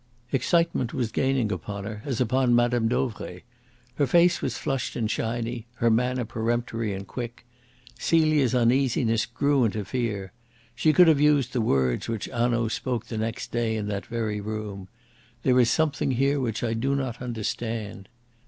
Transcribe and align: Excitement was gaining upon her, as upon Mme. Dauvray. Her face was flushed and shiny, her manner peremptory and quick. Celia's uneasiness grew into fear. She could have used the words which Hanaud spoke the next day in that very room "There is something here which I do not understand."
Excitement 0.33 0.95
was 0.95 1.11
gaining 1.11 1.51
upon 1.51 1.83
her, 1.83 2.01
as 2.05 2.19
upon 2.19 2.55
Mme. 2.55 2.87
Dauvray. 2.87 3.41
Her 3.97 4.07
face 4.07 4.41
was 4.41 4.57
flushed 4.57 4.95
and 4.95 5.11
shiny, 5.11 5.67
her 5.75 5.91
manner 5.91 6.25
peremptory 6.25 6.91
and 6.91 7.05
quick. 7.05 7.45
Celia's 7.99 8.55
uneasiness 8.55 9.27
grew 9.27 9.63
into 9.63 9.85
fear. 9.85 10.31
She 10.73 10.91
could 10.91 11.07
have 11.07 11.21
used 11.21 11.53
the 11.53 11.61
words 11.61 12.09
which 12.09 12.25
Hanaud 12.33 12.69
spoke 12.69 13.05
the 13.05 13.17
next 13.19 13.51
day 13.51 13.75
in 13.77 13.87
that 13.89 14.07
very 14.07 14.41
room 14.41 14.87
"There 15.43 15.59
is 15.59 15.69
something 15.69 16.09
here 16.09 16.39
which 16.39 16.63
I 16.63 16.73
do 16.73 16.95
not 16.95 17.21
understand." 17.21 18.09